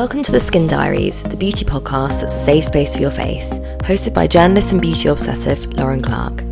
[0.00, 3.58] Welcome to the Skin Diaries, the beauty podcast that's a safe space for your face,
[3.80, 6.42] hosted by journalist and beauty obsessive Lauren Clark.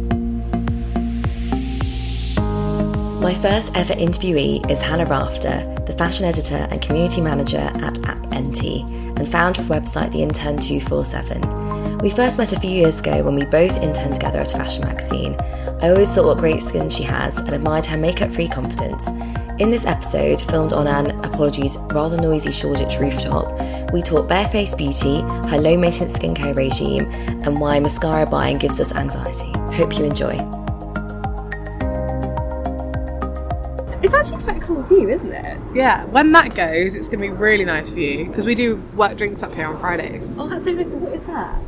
[3.22, 8.18] My first ever interviewee is Hannah Rafter, the fashion editor and community manager at App
[8.32, 8.86] Enty
[9.18, 12.00] and founder of website The Intern 247.
[12.00, 14.84] We first met a few years ago when we both interned together at a fashion
[14.84, 15.34] magazine.
[15.80, 19.08] I always thought what great skin she has and admired her makeup free confidence.
[19.58, 25.20] In this episode, filmed on an, apologies, rather noisy Shoreditch rooftop, we talk barefaced beauty,
[25.48, 27.06] her low maintenance skincare regime,
[27.42, 29.50] and why mascara buying gives us anxiety.
[29.74, 30.34] Hope you enjoy.
[34.00, 35.58] It's actually quite a cool view, isn't it?
[35.74, 38.76] Yeah, when that goes, it's going to be really nice for you because we do
[38.94, 40.36] work drinks up here on Fridays.
[40.38, 40.86] Oh, that's so nice.
[40.86, 41.60] What is that?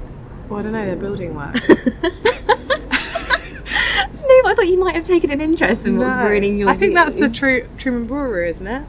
[0.48, 1.56] Well, I don't know, they're building work.
[4.50, 6.28] I thought you might have taken an interest in what's No.
[6.28, 6.95] ruining your I think view.
[6.95, 8.82] that's the Tru- Truman Brewery, isn't it?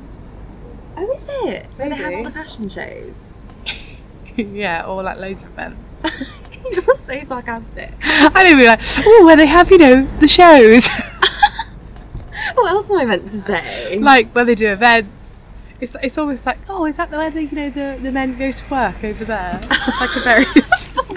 [0.98, 1.67] Oh, is it?
[1.76, 3.14] Where they have all the fashion shows.
[4.36, 6.00] yeah, or like loads of events.
[6.72, 7.94] You're so sarcastic.
[8.04, 10.88] I don't be like, oh, where they have, you know, the shows.
[12.56, 14.00] What else am I meant to say?
[14.00, 15.45] like where they do events.
[15.80, 18.36] It's, it's always like, oh, is that the where they, you know, the, the men
[18.38, 19.59] go to work over there?
[19.64, 20.45] It's like a very...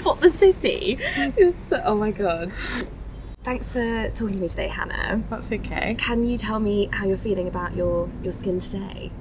[0.03, 0.97] what the city?
[1.35, 2.53] It's so, oh my god.
[3.45, 5.23] Thanks for talking to me today, Hannah.
[5.29, 5.93] That's okay.
[5.99, 9.11] Can you tell me how you're feeling about your, your skin today?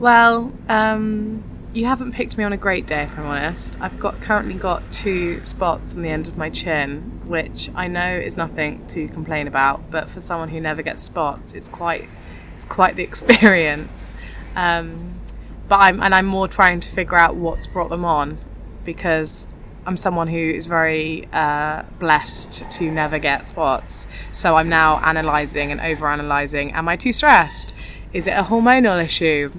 [0.00, 1.40] Well, um,
[1.72, 3.80] you haven't picked me on a great day, if I'm honest.
[3.80, 8.04] I've got currently got two spots on the end of my chin, which I know
[8.04, 12.10] is nothing to complain about, but for someone who never gets spots, it's quite
[12.56, 14.12] it's quite the experience.
[14.56, 15.20] Um,
[15.68, 18.38] but I'm and I'm more trying to figure out what's brought them on,
[18.82, 19.46] because
[19.86, 24.06] I'm someone who is very uh, blessed to never get spots.
[24.32, 26.72] So I'm now analysing and over-analysing.
[26.72, 27.74] Am I too stressed?
[28.12, 29.52] Is it a hormonal issue?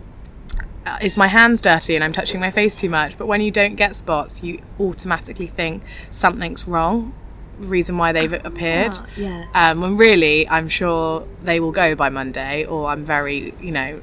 [0.86, 3.18] uh, is my hands dirty and I'm touching my face too much?
[3.18, 7.14] But when you don't get spots, you automatically think something's wrong.
[7.60, 8.92] The reason why they've appeared.
[8.94, 9.46] Ah, yeah.
[9.54, 14.02] Um, when really, I'm sure they will go by Monday, or I'm very, you know,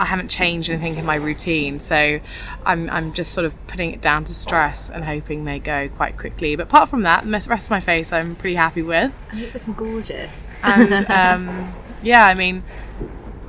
[0.00, 2.20] I haven't changed anything in my routine, so
[2.64, 6.16] I'm I'm just sort of putting it down to stress and hoping they go quite
[6.16, 6.56] quickly.
[6.56, 9.12] But apart from that, the rest of my face, I'm pretty happy with.
[9.30, 10.34] Think it's looking gorgeous.
[10.62, 12.64] And um, yeah, I mean,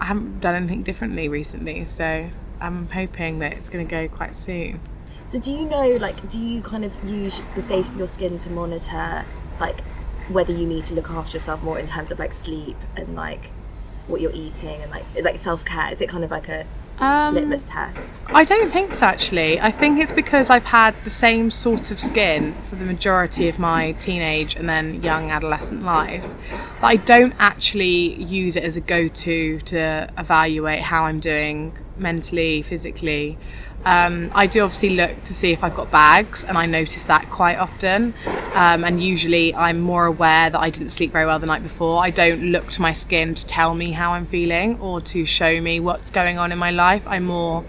[0.02, 2.30] I haven't done anything differently recently, so
[2.60, 4.82] I'm hoping that it's going to go quite soon.
[5.28, 8.38] So do you know, like, do you kind of use the state of your skin
[8.40, 9.24] to monitor,
[9.58, 9.80] like,
[10.28, 13.52] whether you need to look after yourself more in terms of like sleep and like
[14.12, 15.92] what you're eating and like like self care?
[15.92, 16.66] Is it kind of like a
[17.00, 18.22] Um, litmus test?
[18.28, 19.60] I don't think so, actually.
[19.60, 23.58] I think it's because I've had the same sort of skin for the majority of
[23.58, 26.28] my teenage and then young adolescent life.
[26.80, 31.76] But I don't actually use it as a go to to evaluate how I'm doing
[31.98, 33.38] mentally, physically.
[33.84, 37.30] Um, I do obviously look to see if I've got bags, and I notice that
[37.30, 38.14] quite often.
[38.54, 42.04] Um, and usually, I'm more aware that I didn't sleep very well the night before.
[42.04, 45.60] I don't look to my skin to tell me how I'm feeling or to show
[45.62, 47.04] me what's going on in my life.
[47.08, 47.64] I'm more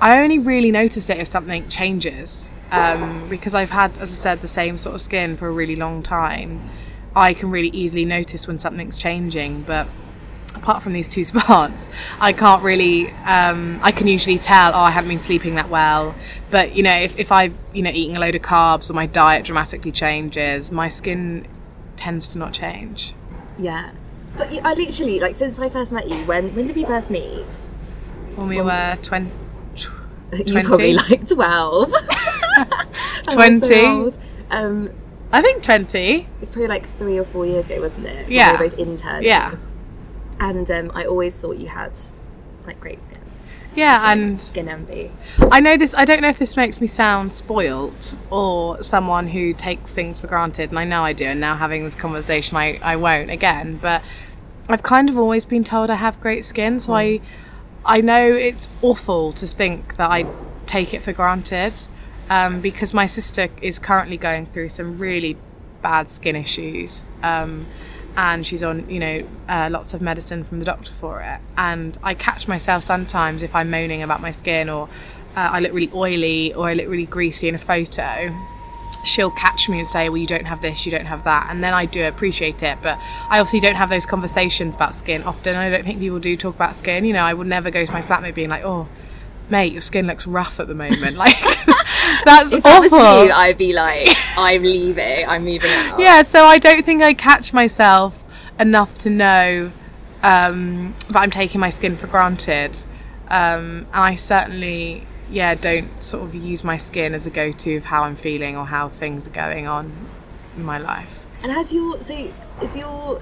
[0.00, 4.42] I only really notice it if something changes um, because I've had, as I said,
[4.42, 6.68] the same sort of skin for a really long time.
[7.16, 9.88] I can really easily notice when something's changing, but
[10.54, 11.88] apart from these two spots,
[12.20, 13.10] I can't really.
[13.24, 16.14] Um, I can usually tell, oh, I haven't been sleeping that well.
[16.50, 19.06] But you know, if if I you know eating a load of carbs or my
[19.06, 21.46] diet dramatically changes, my skin
[21.96, 23.14] tends to not change.
[23.58, 23.92] Yeah.
[24.36, 26.24] But I literally like since I first met you.
[26.24, 27.52] When when did we first meet?
[28.34, 28.66] When we Well-
[28.96, 29.30] were twenty.
[30.46, 31.92] You probably like twelve.
[33.30, 34.12] So 20.
[34.50, 34.90] Um,
[35.32, 36.26] I think twenty.
[36.42, 38.24] it's probably like three or four years ago, wasn't it?
[38.24, 38.52] When Yeah.
[38.60, 39.24] We were both interns.
[39.24, 39.54] Yeah.
[40.40, 41.96] And um, I always thought you had
[42.66, 43.18] like great skin.
[43.74, 45.10] Yeah, and Skin envy.
[45.50, 45.94] I know this.
[45.94, 50.28] I don't know if this makes me sound spoilt or someone who takes things for
[50.28, 51.24] granted, and I know I do.
[51.24, 53.78] And now having this conversation, I, I won't again.
[53.82, 54.02] But
[54.68, 57.20] I've kind of always been told I have great skin, so I
[57.84, 60.26] I know it's awful to think that I
[60.66, 61.74] take it for granted
[62.30, 65.36] um, because my sister is currently going through some really
[65.82, 67.04] bad skin issues.
[67.22, 67.66] Um,
[68.16, 71.40] and she's on, you know, uh, lots of medicine from the doctor for it.
[71.56, 74.88] And I catch myself sometimes if I'm moaning about my skin or
[75.36, 78.34] uh, I look really oily or I look really greasy in a photo.
[79.04, 81.48] She'll catch me and say, Well, you don't have this, you don't have that.
[81.50, 82.78] And then I do appreciate it.
[82.82, 85.56] But I obviously don't have those conversations about skin often.
[85.56, 87.04] I don't think people do talk about skin.
[87.04, 88.88] You know, I would never go to my flatmate being like, Oh,
[89.50, 91.16] mate, your skin looks rough at the moment.
[91.24, 91.36] Like,
[92.24, 93.24] that's If that awful.
[93.26, 95.28] you, I'd be like, I'm leaving.
[95.28, 95.98] I'm moving out.
[95.98, 98.22] Yeah, so I don't think I catch myself
[98.58, 99.72] enough to know
[100.22, 102.76] um, that I'm taking my skin for granted.
[103.28, 107.86] Um, and I certainly yeah, don't sort of use my skin as a go-to of
[107.86, 109.92] how I'm feeling or how things are going on
[110.56, 111.20] in my life.
[111.42, 112.30] And has your so
[112.62, 113.20] is your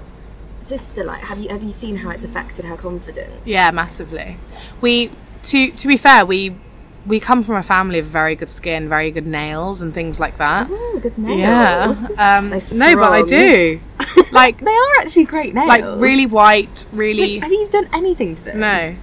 [0.59, 3.41] sister like have you have you seen how it's affected her confidence?
[3.45, 4.37] Yeah, massively.
[4.79, 5.11] We
[5.43, 6.55] to to be fair, we
[7.05, 10.37] we come from a family of very good skin, very good nails, and things like
[10.37, 10.67] that.
[10.71, 11.37] Oh, good nails.
[11.39, 12.37] Yeah.
[12.37, 13.79] Um, no, but I do.
[14.31, 15.67] Like They are actually great nails.
[15.67, 17.21] like really white, really.
[17.21, 18.59] Wait, have you done anything to them?
[18.59, 18.95] No.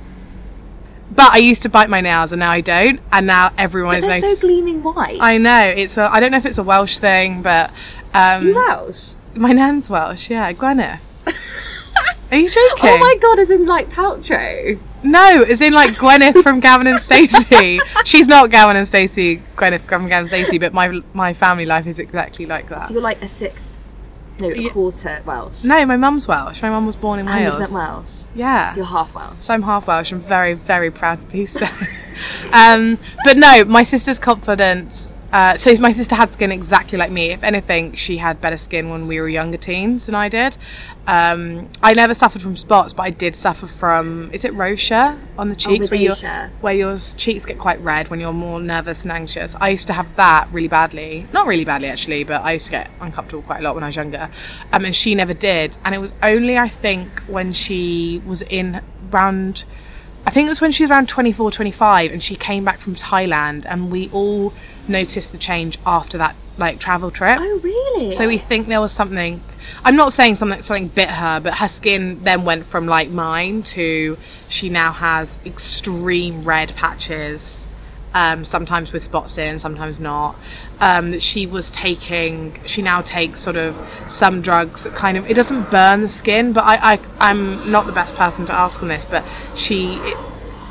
[1.12, 3.00] But I used to bite my nails, and now I don't.
[3.12, 5.18] And now everyone But is like, so gleaming white.
[5.20, 5.96] I know it's.
[5.98, 7.70] A, I don't know if it's a Welsh thing, but
[8.14, 9.14] um, You Welsh?
[9.34, 10.30] my nan's Welsh.
[10.30, 10.98] Yeah, Gwyneth.
[12.30, 12.90] Are you joking?
[12.90, 14.78] Oh my god, as in like Paltrow.
[15.02, 17.80] No, as in like Gwyneth from Gavin and Stacey.
[18.04, 21.86] She's not Gavin and Stacey, Gwyneth from Gavin and Stacey, but my my family life
[21.86, 22.88] is exactly like that.
[22.88, 23.64] So you're like a sixth,
[24.40, 24.68] no, a Yeah.
[24.70, 25.64] quarter Welsh.
[25.64, 26.62] No, my mum's Welsh.
[26.62, 27.54] My mum was born in Wales.
[27.56, 27.72] 100% Wales.
[27.72, 28.12] Welsh.
[28.34, 28.70] Yeah.
[28.72, 29.38] So you're half Welsh.
[29.40, 30.12] So I'm half Welsh.
[30.12, 31.66] I'm very, very proud to be so.
[32.52, 35.08] um, but no, my sister's confidence.
[35.32, 37.30] Uh, so my sister had skin exactly like me.
[37.30, 40.56] If anything, she had better skin when we were younger teens than I did.
[41.06, 44.30] Um, I never suffered from spots, but I did suffer from.
[44.32, 46.14] Is it rosacea on the cheeks where your
[46.60, 49.54] where your cheeks get quite red when you're more nervous and anxious?
[49.60, 51.26] I used to have that really badly.
[51.32, 53.88] Not really badly actually, but I used to get uncomfortable quite a lot when I
[53.88, 54.28] was younger.
[54.72, 55.76] Um, and she never did.
[55.84, 59.64] And it was only I think when she was in round.
[60.26, 62.94] I think it was when she was around 24, 25, and she came back from
[62.94, 64.52] Thailand, and we all
[64.90, 67.38] noticed the change after that like travel trip.
[67.40, 68.10] Oh really?
[68.10, 69.40] So we think there was something.
[69.84, 73.62] I'm not saying something something bit her, but her skin then went from like mine
[73.74, 74.16] to
[74.48, 77.66] she now has extreme red patches.
[78.12, 80.34] Um, sometimes with spots in, sometimes not.
[80.80, 82.58] Um, that she was taking.
[82.66, 84.82] She now takes sort of some drugs.
[84.82, 85.30] that Kind of.
[85.30, 88.82] It doesn't burn the skin, but I, I I'm not the best person to ask
[88.82, 89.04] on this.
[89.04, 89.94] But she.
[89.94, 90.16] It,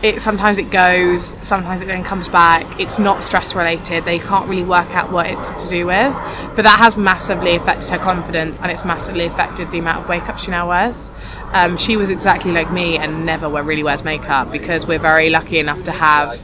[0.01, 2.65] it sometimes it goes sometimes it then comes back.
[2.79, 4.05] It's not stress related.
[4.05, 6.13] They can't really work out what it's to do with.
[6.55, 10.39] But that has massively affected her confidence and it's massively affected the amount of makeup
[10.39, 11.11] she now wears.
[11.53, 15.59] Um, she was exactly like me and never really wears makeup because we're very lucky
[15.59, 16.41] enough to have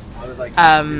[0.58, 1.00] um,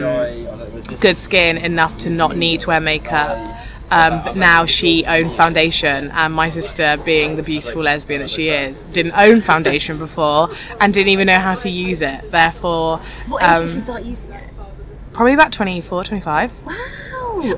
[1.02, 3.55] good skin enough to not need to wear makeup
[3.92, 8.50] um, but now she owns foundation, and my sister, being the beautiful lesbian that she
[8.50, 10.50] is, didn't own foundation before
[10.82, 12.32] and didn't even know how to use it.
[12.32, 14.50] Therefore, So what age um, did she start using it?
[15.14, 16.64] probably about 24, 25.
[16.66, 16.86] Wow.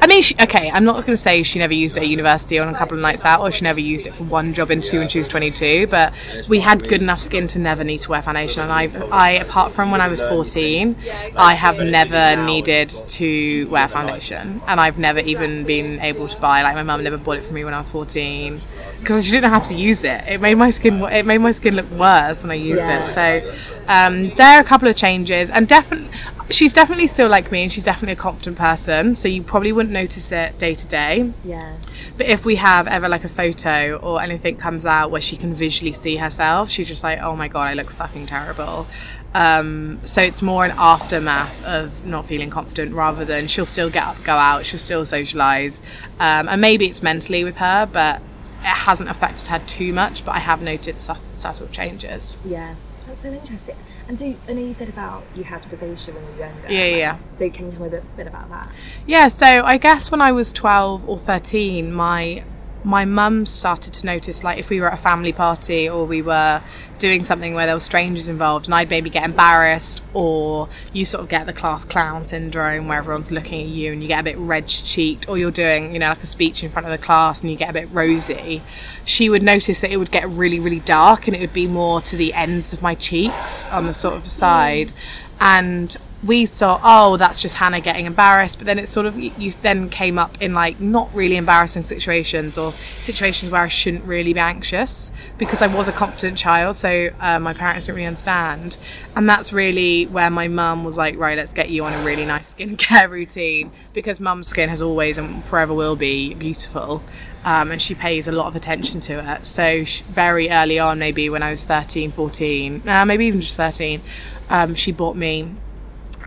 [0.02, 2.58] I mean, she, okay, I'm not going to say she never used it at university
[2.60, 5.00] on a couple of nights out, or she never used it for one job interview
[5.00, 5.88] when she was 22.
[5.88, 6.14] But
[6.48, 9.74] we had good enough skin to never need to wear foundation, and I, I apart
[9.74, 10.96] from when I was 14,
[11.36, 16.64] I have never needed to wear foundation, and I've never even been able to buy.
[16.64, 18.60] Like my mum never bought it for me when I was 14
[19.00, 20.24] because she didn't know how to use it.
[20.28, 23.08] It made my skin, it made my skin look worse when I used Yeah.
[23.10, 23.14] it.
[23.14, 23.54] So
[23.88, 26.10] um, there are a couple of changes, and definitely.
[26.50, 29.16] She's definitely still like me, and she's definitely a confident person.
[29.16, 31.34] So you probably wouldn't notice it day to day.
[31.44, 31.76] Yeah.
[32.16, 35.54] But if we have ever like a photo or anything comes out where she can
[35.54, 38.88] visually see herself, she's just like, "Oh my god, I look fucking terrible."
[39.34, 44.04] Um, so it's more an aftermath of not feeling confident rather than she'll still get
[44.04, 45.82] up, go out, she'll still socialize,
[46.20, 48.22] um, and maybe it's mentally with her, but
[48.62, 50.26] it hasn't affected her too much.
[50.26, 52.38] But I have noted su- subtle changes.
[52.46, 52.76] Yeah.
[53.06, 53.76] That's so interesting.
[54.08, 56.68] And so I know you said about you had rosacea when you were younger.
[56.70, 57.18] Yeah, yeah.
[57.34, 58.70] So can you tell me a bit, bit about that?
[59.06, 62.44] Yeah, so I guess when I was 12 or 13, my
[62.88, 66.22] my mum started to notice like if we were at a family party or we
[66.22, 66.62] were
[67.00, 71.22] doing something where there were strangers involved and I'd maybe get embarrassed or you sort
[71.22, 74.24] of get the class clown syndrome where everyone's looking at you and you get a
[74.24, 76.98] bit red cheeked or you're doing, you know, like a speech in front of the
[76.98, 78.62] class and you get a bit rosy,
[79.04, 82.00] she would notice that it would get really, really dark and it would be more
[82.04, 84.94] to the ends of my cheeks on the sort of side.
[85.42, 85.96] And
[86.26, 88.58] we thought, oh, that's just Hannah getting embarrassed.
[88.58, 92.58] But then it sort of you then came up in like not really embarrassing situations
[92.58, 96.76] or situations where I shouldn't really be anxious because I was a confident child.
[96.76, 98.78] So uh, my parents didn't really understand,
[99.16, 102.26] and that's really where my mum was like, right, let's get you on a really
[102.26, 107.04] nice skincare routine because mum's skin has always and forever will be beautiful.
[107.46, 109.46] Um, and she pays a lot of attention to it.
[109.46, 113.56] So sh very early on, maybe when I was 13, 14, uh, maybe even just
[113.56, 114.02] 13,
[114.50, 115.54] um, she bought me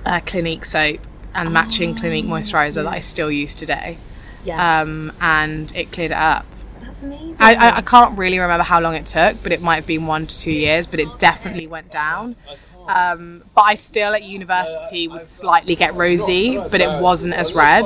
[0.05, 1.01] uh, Clinique soap
[1.35, 3.99] and matching Clinique moisturizer that I still use today.
[4.45, 4.81] Yeah.
[4.81, 6.47] Um, and it cleared it up.
[6.81, 7.37] That's amazing.
[7.39, 10.07] I, I, I can't really remember how long it took, but it might have been
[10.07, 12.37] one to two years, but it definitely went down.
[12.89, 17.85] Um, but I still at university would slightly get rosy, but it wasn't as red.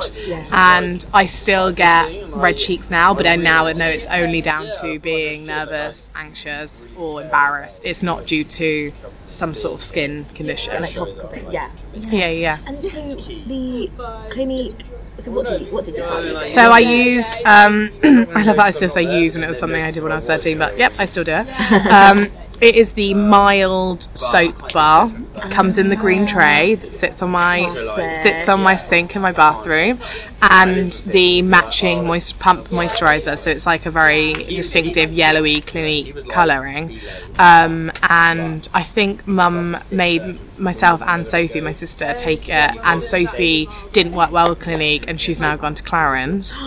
[0.53, 4.99] And I still get red cheeks now, but I now know it's only down to
[4.99, 7.85] being nervous, anxious, or embarrassed.
[7.85, 8.93] It's not due to
[9.27, 10.81] some sort of skin condition.
[10.81, 11.71] Like topical thing, yeah.
[11.95, 12.59] Yeah, yeah.
[12.67, 13.09] And so
[13.47, 13.91] the
[14.31, 14.85] Clinique
[15.19, 16.47] So what do you what did you start using?
[16.47, 17.35] So I use.
[17.45, 17.91] Um,
[18.35, 20.17] I love that I still say use when it was something I did when I
[20.17, 21.47] was thirteen, but yep, I still do it.
[21.95, 22.31] Um,
[22.65, 25.09] it is the mild soap bar.
[25.51, 27.65] Comes in the green tray that sits on my
[28.23, 30.01] sits on my sink in my bathroom,
[30.51, 33.39] and the matching moist pump moisturizer.
[33.39, 37.01] So it's like a very distinctive yellowy Clinique colouring.
[37.39, 42.77] Um, and I think Mum made myself and Sophie, my sister, take it.
[42.85, 46.59] And Sophie didn't work well with Clinique, and she's now gone to Clarins,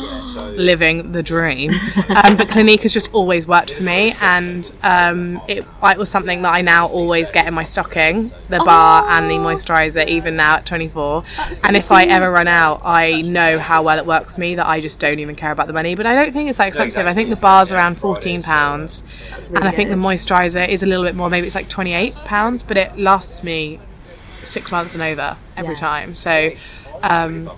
[0.58, 1.72] living the dream.
[2.24, 6.42] Um, but Clinique has just always worked for me, and um, it, it was something
[6.42, 10.56] that I now always get in my stocking, the bar and the moisturizer, even now
[10.56, 11.24] at 24.
[11.64, 14.66] And if I ever run out, I know how well it works for me that
[14.66, 15.94] I just don't even care about the money.
[15.94, 17.06] But I don't think it's that expensive.
[17.06, 19.04] I think the bar's around 14 pounds,
[19.54, 21.30] and I think the moisturizer is a little bit more.
[21.30, 23.80] Maybe it's like 28 pounds, but it lasts me
[24.44, 25.80] six months and over every Yeah.
[25.80, 26.16] time.
[26.16, 26.52] So.
[27.04, 27.50] Um,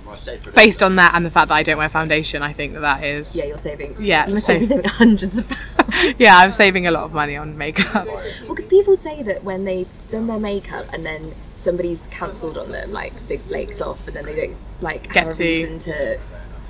[0.56, 3.04] based on that and the fact that I don't wear foundation, I think that that
[3.04, 3.96] is yeah, you're saving.
[4.00, 6.16] Yeah, you must so- be saving hundreds of pounds.
[6.18, 8.06] yeah, I'm saving a lot of money on makeup.
[8.08, 12.72] Well, because people say that when they've done their makeup and then somebody's cancelled on
[12.72, 15.80] them, like they've flaked off, and then they don't like Get have to- a reason
[15.80, 16.20] to.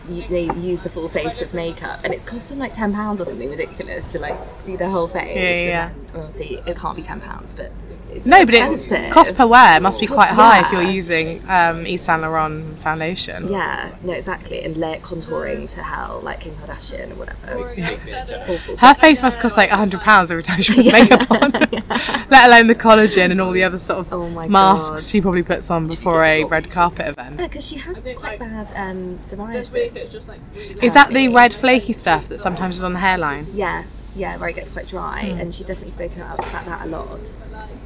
[0.07, 3.25] They use the full face of makeup, and it's cost them like ten pounds or
[3.25, 5.35] something ridiculous to like do their whole face.
[5.35, 5.89] Yeah, yeah, yeah.
[5.89, 7.71] And then, obviously, it can't be ten pounds, but
[8.11, 11.85] it's No, but it's cost per wear must be quite high if you're using um,
[11.85, 13.47] Yves Saint Laurent foundation.
[13.47, 18.51] Yeah, no, exactly, and layer contouring to hell, like Kim Kardashian or whatever.
[18.53, 18.77] Awful.
[18.77, 21.51] Her face must cost like hundred pounds every time she puts makeup on,
[22.29, 24.99] let alone the collagen and all the other sort of Oh my masks God.
[25.03, 27.39] she probably puts on before a red carpet event.
[27.39, 30.83] Yeah, because she has quite bad um, psoriasis.
[30.83, 33.47] Is that the red flaky stuff that sometimes is on the hairline?
[33.53, 33.83] Yeah,
[34.15, 35.39] yeah, where it gets quite dry, Hmm.
[35.39, 37.35] and she's definitely spoken about, about that a lot.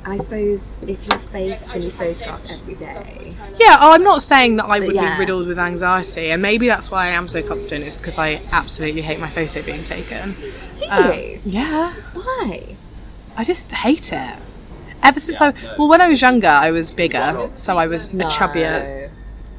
[0.06, 3.94] And I suppose if your face is going to be photographed every day, Yeah, oh,
[3.94, 5.14] I'm not saying that I would yeah.
[5.16, 8.42] be riddled with anxiety, and maybe that's why I am so confident, is because I
[8.52, 10.34] absolutely hate my photo being taken.
[10.78, 10.92] do you?
[10.92, 12.76] Um, yeah, Why?
[13.38, 14.36] I just hate it.
[15.02, 18.12] Ever since I, well, when I was younger, I was bigger, so I was a
[18.12, 19.10] chubbier.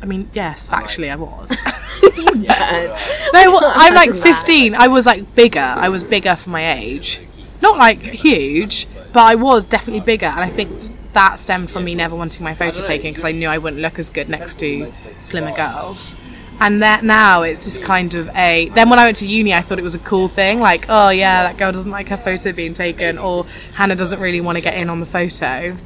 [0.05, 1.51] I mean, yes, factually, I was.
[2.35, 2.97] No.
[3.33, 4.75] No, well, I'm like 15.
[4.75, 5.61] I was like bigger.
[5.61, 7.21] I was bigger for my age.
[7.63, 10.27] Not like huge, but I was definitely bigger.
[10.27, 10.71] And I think
[11.15, 13.99] that stemmed from me never wanting my photo taken because I knew I wouldn't look
[13.99, 16.15] as good next to slimmer girls.
[16.61, 18.69] And that now it's just kind of a.
[18.75, 20.61] Then when I went to uni, I thought it was a cool thing.
[20.61, 24.43] Like, oh yeah, that girl doesn't like her photo being taken, or Hannah doesn't really
[24.43, 25.77] want to get in on the photo.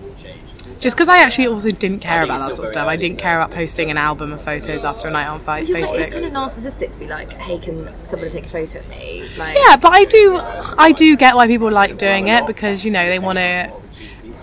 [0.80, 2.86] Just because I actually also didn't care about that sort of stuff.
[2.86, 5.84] I didn't care about posting an album of photos after a night on fi- like,
[5.84, 6.00] Facebook.
[6.00, 9.28] it's kind of narcissistic to be like, hey, can somebody take a photo of me?
[9.36, 10.36] Like, Yeah, but I do,
[10.78, 13.72] I do get why people like doing it because you know they want to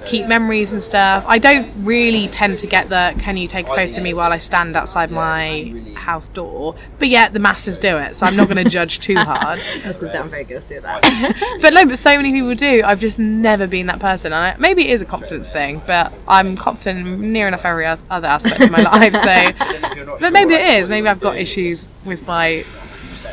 [0.05, 1.23] keep memories and stuff.
[1.27, 4.31] I don't really tend to get the "Can you take a photo of me while
[4.31, 8.47] I stand outside my house door?" But yet the masses do it, so I'm not
[8.49, 9.59] going to judge too hard.
[9.59, 11.57] I was going to say I'm very guilty of that.
[11.61, 12.81] But no, but so many people do.
[12.83, 15.81] I've just never been that person, and I, maybe it is a confidence thing.
[15.87, 19.15] But I'm confident in near enough every other aspect of my life.
[19.15, 20.89] So, but maybe it is.
[20.89, 22.63] Maybe I've got issues with my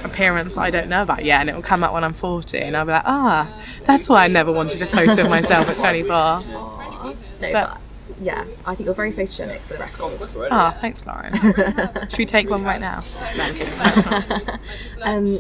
[0.04, 2.58] appearance that I don't know about yet, and it will come out when I'm 40,
[2.58, 3.52] and I'll be like, ah,
[3.84, 6.06] that's why I never wanted a photo of myself at 24.
[6.08, 7.78] no, But- but,
[8.20, 10.48] yeah, I think you're very photogenic for the record.
[10.52, 11.32] Ah, thanks, Lauren.
[12.08, 13.02] Should we take one right now?
[13.36, 13.74] No, I'm kidding.
[13.78, 14.06] That's
[14.46, 14.60] not.
[15.02, 15.38] Um,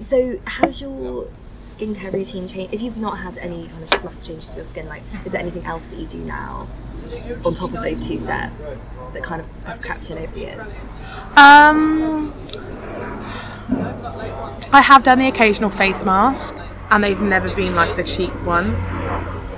[0.00, 1.28] so has your
[1.64, 2.74] skincare routine changed?
[2.74, 5.40] If you've not had any kind of massive changes to your skin, like, is there
[5.40, 6.66] anything else that you do now
[7.44, 8.64] on top of those two steps
[9.12, 10.74] that kind of have crept in over the years?
[11.36, 12.32] Um,
[14.74, 16.56] I have done the occasional face mask,
[16.90, 18.78] and they've never been like the cheap ones,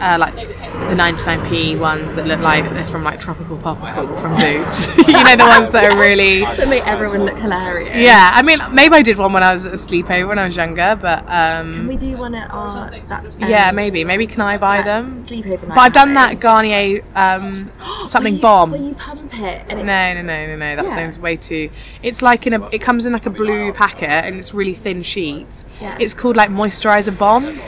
[0.00, 4.86] uh, like the 99p ones that look like it's from like Tropical Popical from Boots.
[4.98, 6.40] you know the ones that are really.
[6.54, 7.90] That make everyone look hilarious.
[7.96, 10.46] Yeah, I mean, maybe I did one when I was at a sleepover when I
[10.46, 13.24] was younger, but Can um, we do one at our that?
[13.24, 14.04] Um, yeah, maybe.
[14.04, 15.24] Maybe can I buy them?
[15.24, 15.74] Sleepover night.
[15.74, 17.70] But I've done that Garnier um,
[18.06, 18.70] something you- bomb.
[18.70, 20.76] When you pump it and it, No, no, no, no, no.
[20.76, 20.94] That Yeah.
[20.94, 21.70] sounds way too.
[22.02, 22.68] It's like in a.
[22.68, 25.64] It comes in like a blue packet and it's really thin sheets.
[25.80, 25.96] Yeah.
[26.00, 27.58] It's called like moisturizer bomb.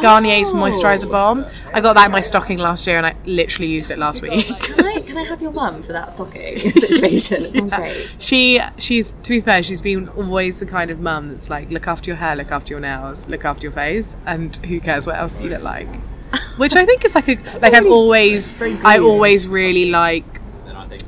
[0.00, 0.56] Garnier's Oh.
[0.56, 1.44] moisturizer bomb.
[1.72, 4.46] I got that in my stocking last year and I literally used it last week.
[4.60, 7.44] Can I can I have your mum for that stocking situation?
[7.44, 8.14] It sounds great.
[8.18, 11.86] She, she's to be fair, she's been always the kind of mum that's like, look
[11.86, 15.16] after your hair, look after your nails, look after your face, and who cares what
[15.16, 15.88] else you look like.
[16.56, 20.24] which I think is like a like I've always I always really like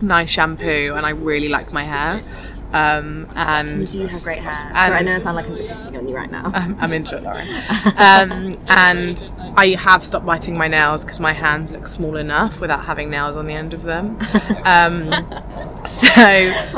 [0.00, 2.22] nice shampoo and I really like my hair.
[2.72, 4.52] Um, and You have great hair.
[4.54, 6.50] and- Sorry, I know I sound like I'm just hitting on you right now.
[6.54, 7.46] I'm, I'm into it, Lauren.
[7.98, 9.22] Um, and
[9.56, 13.36] I have stopped biting my nails because my hands look small enough without having nails
[13.36, 14.18] on the end of them.
[14.64, 15.10] Um,
[15.84, 16.06] so,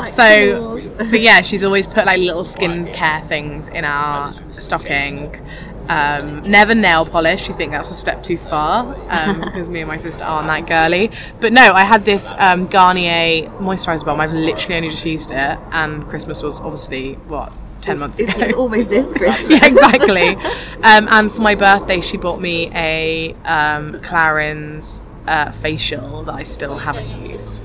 [0.07, 1.09] so, claws.
[1.09, 5.39] so yeah, she's always put like little skincare things in our stocking.
[5.87, 7.43] Um, never nail polish.
[7.45, 10.67] She thinks that's a step too far um, because me and my sister aren't that
[10.67, 11.11] girly.
[11.39, 14.19] But no, I had this um, Garnier moisturizer balm.
[14.19, 17.53] I've literally only just used it, and Christmas was obviously what
[17.85, 18.43] ten months It's, ago.
[18.43, 19.49] it's always this Christmas.
[19.51, 20.35] yeah, exactly.
[20.83, 26.43] Um, and for my birthday, she bought me a um, Clarins uh, facial that I
[26.43, 27.63] still haven't used.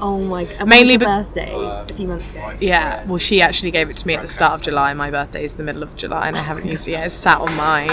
[0.00, 0.66] Oh my god.
[0.66, 2.56] Mainly Mainly be- birthday a few months ago.
[2.60, 4.92] Yeah, well, she actually gave it to me at the start of July.
[4.94, 7.06] My birthday is the middle of July, and I haven't used it yet.
[7.06, 7.86] It's sat on my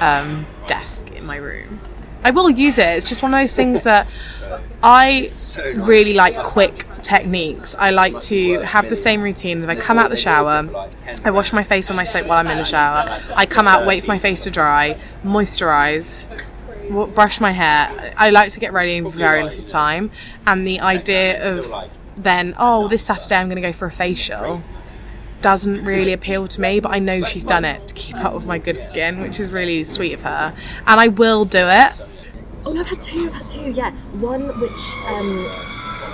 [0.00, 1.80] um, desk in my room.
[2.22, 2.86] I will use it.
[2.96, 4.06] It's just one of those things that
[4.82, 5.28] I
[5.74, 7.76] really like quick techniques.
[7.78, 9.62] I like to have the same routine.
[9.62, 10.68] If I come out the shower,
[11.24, 13.20] I wash my face on my soap while I'm in the shower.
[13.34, 16.26] I come out, wait for my face to dry, moisturize,
[17.14, 18.14] brush my hair.
[18.16, 20.10] I like to get ready in very little time.
[20.46, 21.72] And the idea of
[22.16, 24.62] then, oh, this Saturday I'm going to go for a facial
[25.40, 28.46] doesn't really appeal to me, but I know she's done it to keep up with
[28.46, 30.54] my good skin, which is really sweet of her.
[30.86, 32.00] And I will do it.
[32.64, 33.26] Oh no, I've had two.
[33.26, 33.70] I've had two.
[33.72, 35.44] Yeah, one which um,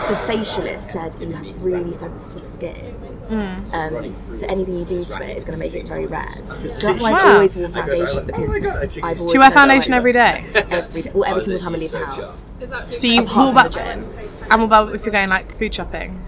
[0.09, 2.95] the facialist said you have really sensitive skin.
[3.29, 3.73] Mm.
[3.75, 6.49] Um, so anything you do to it is going to make it very red.
[6.49, 7.19] So that's why Wow.
[7.19, 10.13] I always wore foundation because I've always Do you wear said that I foundation every
[10.13, 10.45] day?
[10.71, 12.47] Every day, well, every single time I leave the house.
[12.91, 14.09] So you Apart what about, gym.
[14.51, 16.21] and what about if you're going like food shopping?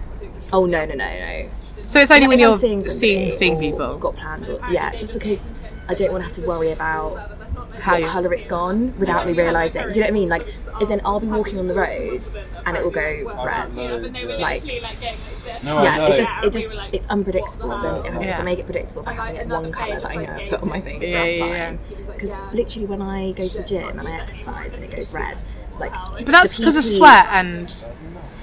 [0.53, 1.49] Oh no, no, no, no.
[1.85, 3.97] So it's only when If you're seeing seeing somebody seeing people.
[3.97, 5.51] got plans or yeah, just because
[5.89, 7.32] I don't want to have to worry about
[7.79, 9.83] How what colour it's gone without me realising.
[9.83, 10.29] Do you know what I mean?
[10.29, 10.45] Like,
[10.81, 12.27] as in, I'll be walking on the road
[12.65, 13.75] and it will go red.
[14.39, 17.73] Like, yeah, it's just, it just, it's unpredictable.
[17.73, 18.39] So then, if I- if Yeah.
[18.39, 20.69] I make it predictable by having it one colour that I know I put on
[20.69, 21.79] my face, Yeah, that's yeah, fine.
[22.13, 25.41] Because literally, when I go to the gym and I exercise and it goes red,
[25.79, 27.73] like, But that's because of sweat and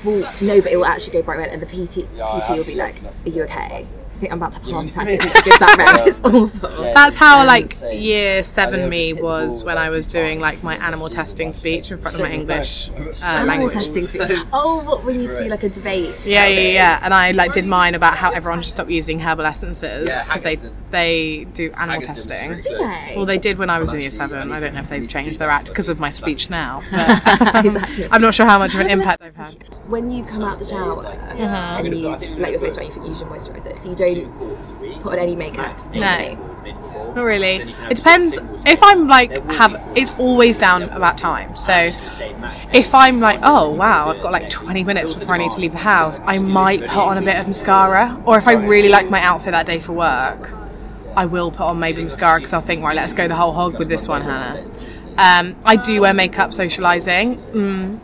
[0.05, 2.75] Well, no, but it will actually go bright red, and the PT, PT will be
[2.75, 3.87] like, "Are you okay?"
[4.21, 6.51] I think I'm about to pass out because that red is awful.
[6.93, 11.55] That's how like year seven me was when I was doing like my animal testing
[11.55, 13.73] speech in front of my English uh, Animal language.
[13.73, 14.39] testing speech.
[14.53, 16.27] Oh, what we need to do like a debate.
[16.27, 17.01] Yeah, type yeah, yeah.
[17.03, 20.57] And I like did mine about how everyone should stop using herbal essences because they
[20.91, 22.61] they do animal testing.
[22.61, 23.15] Do they?
[23.17, 24.53] Well, they did when I was in year seven.
[24.53, 26.83] I don't know if they've changed their act because of my speech now.
[26.91, 28.09] But Exactly.
[28.11, 29.55] I'm not sure how much of an impact they've had.
[29.89, 31.47] when you come out the shower Uh-huh.
[31.79, 34.10] and you let your face dry, you use your moisturiser, so you don't
[35.03, 35.79] put on any makeup.
[35.95, 36.47] No.
[37.15, 37.57] Not really.
[37.91, 38.39] It depends.
[38.67, 41.57] If I'm like have, it's always down about time.
[41.57, 41.91] So
[42.73, 45.73] if I'm like, oh wow, I've got like 20 minutes before I need to leave
[45.73, 48.21] the house, I might put on a bit of mascara.
[48.27, 50.53] Or if I really like my outfit that day for work,
[51.17, 53.79] I will put on maybe mascara because I'll think, right, let's go the whole hog
[53.79, 54.65] with this one, Hannah.
[55.19, 57.37] Um, I do wear makeup socializing.
[57.37, 58.01] Mm,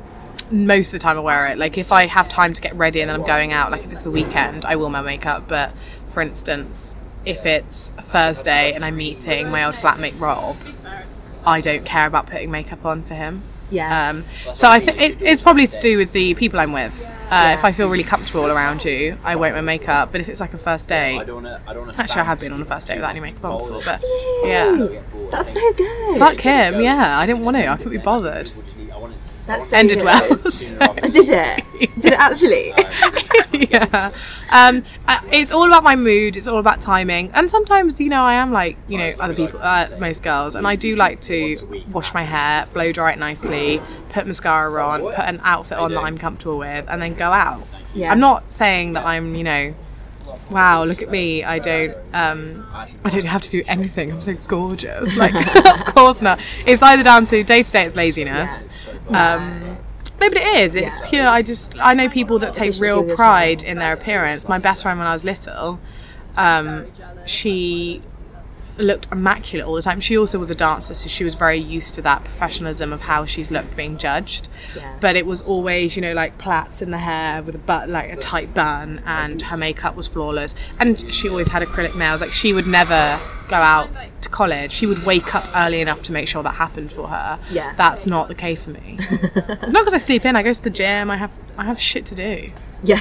[0.51, 1.59] most of the time I wear it.
[1.59, 3.91] Like if I have time to get ready and then I'm going out, like if
[3.91, 5.49] it's the weekend, I will wear makeup.
[5.49, 5.73] But
[6.09, 10.57] for instance, if it's Thursday and I'm meeting my old flatmate Rob,
[11.45, 13.43] I don't care about putting makeup on for him.
[13.69, 14.11] Yeah.
[14.11, 17.05] Um, so I think it, it's probably to do with the people I'm with.
[17.29, 20.13] Uh, If I feel really comfortable around you, I won't wear makeup.
[20.13, 22.01] But if it's like a first date, I don't want to.
[22.01, 23.83] actually I have been on a first date without any makeup on before.
[23.85, 24.01] But
[24.45, 24.87] yeah,
[25.33, 26.19] That's so good.
[26.19, 26.81] fuck him.
[26.81, 27.67] Yeah, I didn't want to.
[27.67, 28.53] I couldn't be bothered.
[29.47, 30.05] That's so Ended good.
[30.05, 30.51] well.
[30.51, 30.77] so-
[31.11, 31.65] Did it?
[32.01, 32.73] Did it actually?
[33.71, 34.13] yeah.
[34.51, 34.85] Um,
[35.33, 36.37] it's all about my mood.
[36.37, 37.31] It's all about timing.
[37.33, 40.67] And sometimes, you know, I am like, you know, other people, uh, most girls, and
[40.67, 43.81] I do like to wash my hair, blow dry it nicely,
[44.11, 47.67] put mascara on, put an outfit on that I'm comfortable with, and then go out.
[47.95, 48.11] Yeah.
[48.13, 49.75] I'm not saying that I'm, you know,
[50.51, 51.45] wow, look at me.
[51.45, 54.13] I don't, um, I don't have to do anything.
[54.13, 55.17] I'm so gorgeous.
[55.17, 55.35] Like,
[55.67, 56.41] of course not.
[56.67, 58.89] It's either down to day to day, it's laziness.
[59.09, 59.79] Um,
[60.21, 60.75] no, but it is.
[60.75, 61.27] It's pure.
[61.27, 64.49] I just I know people that take real pride in their appearance.
[64.49, 65.79] My best friend when I was little,
[66.37, 66.87] um,
[67.27, 68.03] she
[68.79, 70.01] looked immaculate all the time.
[70.01, 73.25] She also was a dancer, so she was very used to that professionalism of how
[73.25, 74.49] she's looked being judged.
[74.77, 74.97] Yeah.
[75.01, 78.13] But it was always, you know, like plaits in the hair with a but like
[78.13, 80.55] a tight bun, and her makeup was flawless.
[80.79, 82.21] And she always had acrylic nails.
[82.21, 83.89] Like she would never go out
[84.23, 84.73] to college.
[84.73, 87.39] She would wake up early enough to make sure that happened for her.
[87.51, 87.75] Yeah.
[87.77, 88.99] That's not the case for me.
[89.11, 90.37] it's not because I sleep in.
[90.37, 91.11] I go to the gym.
[91.11, 92.51] I have I have shit to do.
[92.85, 93.01] Yeah.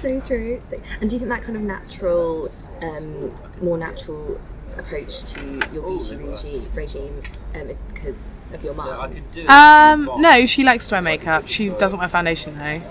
[0.00, 0.60] so true.
[0.68, 2.48] So, and do you think that kind of natural,
[2.82, 4.40] um, more natural
[4.76, 7.22] approach to your beauty regime, regime
[7.54, 8.16] um, is because
[8.52, 9.16] of your mum.
[9.48, 11.46] Um, no, she likes to wear makeup.
[11.48, 12.82] She doesn't wear foundation though.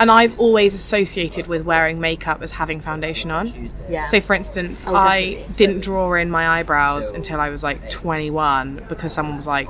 [0.00, 3.68] And I've always associated with wearing makeup as having foundation on.
[3.88, 4.04] Yeah.
[4.04, 8.84] So, for instance, Oh, I didn't draw in my eyebrows until I was like 21
[8.88, 9.68] because someone was like,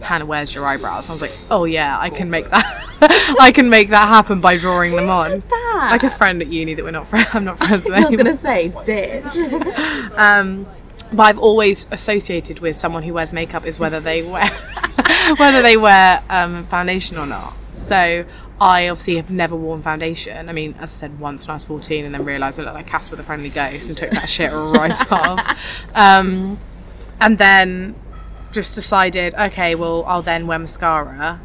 [0.00, 2.64] "Hannah, where's your eyebrows?" I was like, "Oh yeah, I can make that.
[3.40, 5.88] I can make that happen by drawing them on." that?
[5.90, 7.28] Like a friend at uni that we're not friends.
[7.34, 7.94] I'm not friends with.
[7.94, 8.24] I was anymore.
[8.24, 9.26] gonna say, did.
[10.16, 10.66] Um,
[11.14, 14.48] but I've always associated with someone who wears makeup is whether they wear
[15.36, 17.54] whether they wear um, foundation or not.
[17.72, 18.24] So
[18.60, 20.48] I obviously have never worn foundation.
[20.48, 22.74] I mean, as I said, once when I was 14 and then realised I looked
[22.74, 25.58] like Casper the Friendly Ghost and took that shit right off.
[25.94, 26.58] Um,
[27.20, 27.94] and then
[28.52, 31.40] just decided, okay, well, I'll then wear mascara.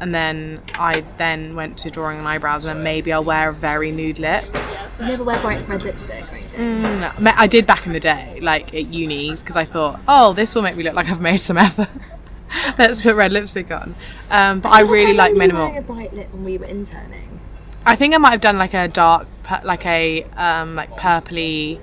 [0.00, 3.54] And then I then went to drawing on eyebrows and then maybe I'll wear a
[3.54, 4.44] very nude lip.
[4.94, 6.41] So you never wear bright red lipstick or anything?
[6.54, 10.54] Mm, I did back in the day, like at unis, because I thought, oh, this
[10.54, 11.88] will make me look like I've made some effort.
[12.78, 13.94] Let's put red lipstick on.
[14.30, 15.82] Um, but I really like wearing a minimal.
[15.82, 17.40] bright lip when we were interning.
[17.84, 19.26] I think I might have done like a dark,
[19.64, 21.80] like a um, like purpley,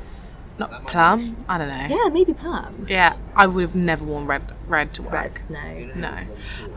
[0.58, 1.44] not plum.
[1.50, 1.96] I don't know.
[1.96, 2.86] Yeah, maybe plum.
[2.88, 5.14] Yeah, I would have never worn red red to work.
[5.14, 5.92] Red, no.
[5.96, 6.18] No.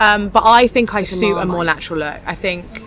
[0.01, 2.21] Um, but I think I like a suit a more natural look.
[2.27, 2.83] I think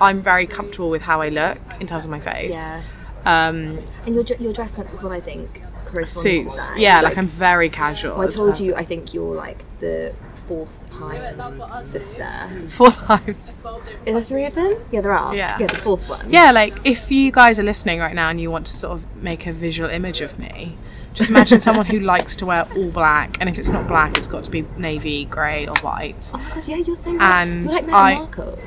[0.00, 2.54] I'm very comfortable with how I look in terms of my face.
[2.54, 2.82] Yeah.
[3.26, 5.62] Um, And your your dress sense is what I think
[6.04, 6.68] suits.
[6.76, 8.16] Yeah, like, I'm very casual.
[8.16, 10.14] Well, I told you, I think you're like the
[10.46, 12.48] fourth Haim sister.
[12.68, 13.54] four times.
[13.64, 14.74] Are there three of them?
[14.92, 15.34] Yeah, there are.
[15.34, 15.58] Yeah.
[15.58, 16.30] Yeah, the fourth one.
[16.30, 19.16] Yeah, like if you guys are listening right now and you want to sort of
[19.22, 20.76] make a visual image of me,
[21.12, 24.28] just imagine someone who likes to wear all black, and if it's not black, it's
[24.28, 26.30] got to be navy, grey, or white.
[26.34, 27.42] Oh my god, yeah, you're so right.
[27.42, 28.58] And you're like Meghan I- Markle.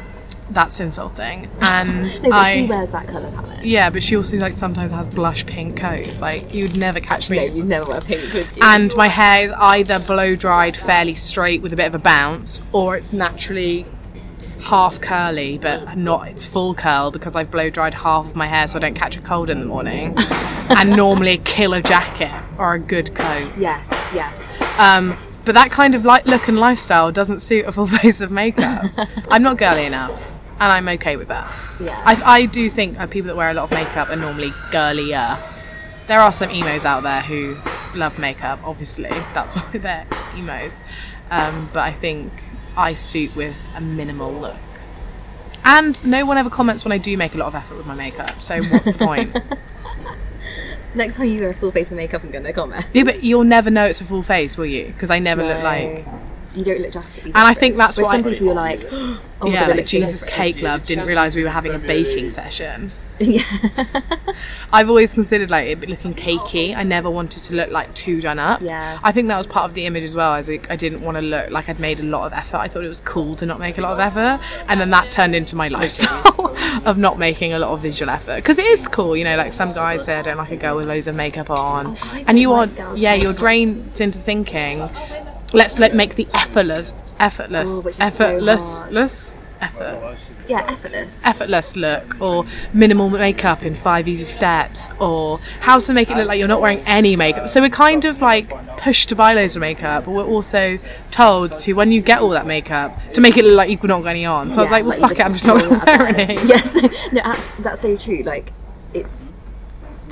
[0.50, 1.50] That's insulting.
[1.62, 3.66] And No, I, she wears that colour palette.
[3.66, 6.22] yeah, but she also like sometimes has blush pink coats.
[6.22, 7.38] Like you'd never catch me.
[7.38, 8.62] No, you'd never wear pink, would you?
[8.62, 12.62] and my hair is either blow dried fairly straight with a bit of a bounce,
[12.72, 13.86] or it's naturally
[14.62, 18.66] half curly, but not its full curl because I've blow dried half of my hair
[18.68, 20.14] so I don't catch a cold in the morning.
[20.70, 23.52] and normally a killer jacket or a good coat.
[23.58, 24.34] yes, yeah.
[24.78, 28.32] Um, but that kind of like look and lifestyle doesn't suit a full face of
[28.32, 28.86] makeup.
[29.30, 30.32] I'm not girly enough,
[30.64, 31.52] and I'm okay with that.
[31.78, 32.02] Yeah.
[32.06, 35.38] I, I do think people that wear a lot of makeup are normally girlier.
[36.08, 37.58] There are some emos out there who
[37.94, 39.10] love makeup, obviously.
[39.34, 40.82] That's why they're emos.
[41.32, 42.32] Um, but I think
[42.78, 44.56] I suit with a minimal look.
[45.66, 47.96] And no one ever comments when I do make a lot of effort with my
[47.96, 49.38] makeup, so what's the point?
[50.96, 52.86] Next time you wear a full face of makeup, I'm going to comment.
[52.94, 54.88] yeah, but you'll never know it's a full face, will you?
[54.88, 56.06] Because I never look like.
[56.56, 59.20] You don't look drastically And I think that's With what some people you're like, oh
[59.42, 60.30] my yeah, god, like Jesus.
[60.30, 62.92] Cake Love didn't realise we were having a baking session.
[63.20, 63.44] yeah.
[64.74, 66.76] I've always considered like it looking cakey.
[66.76, 68.62] I never wanted to look like too done up.
[68.62, 69.00] Yeah.
[69.04, 70.34] I think that was part of the image as well.
[70.34, 72.58] As like, I didn't want to look like I'd made a lot of effort.
[72.58, 75.12] I thought it was cool to not make a lot of effort, and then that
[75.12, 78.88] turned into my lifestyle of not making a lot of visual effort because it is
[78.88, 79.16] cool.
[79.16, 81.50] You know, like some guys say I don't like a girl with loads of makeup
[81.50, 84.90] on, Oh, and you don't are girls yeah, you're drained into thinking.
[85.54, 91.22] Let's let make the effortless, effortless, Oh, so effortless, less effort yeah, effortless.
[91.24, 96.28] effortless look or minimal makeup in five easy steps or how to make it look
[96.28, 99.56] like you're not wearing any makeup so we're kind of like pushed to buy loads
[99.56, 100.78] of makeup but we're also
[101.12, 104.02] told to when you get all that makeup to make it look like you've not
[104.04, 105.70] got any on so I was like well you fuck it I'm just not roll
[105.70, 105.92] going to
[106.26, 106.50] wear of.
[106.50, 106.76] Yes,
[107.14, 108.22] no, that's so true.
[108.24, 108.52] Like,
[108.94, 109.24] it's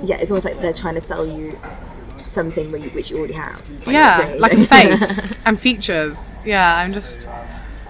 [0.02, 1.60] yeah, it's almost like they're trying to sell you
[2.32, 3.62] something which you already have.
[3.86, 7.28] Like, yeah like a face and features yeah I'm just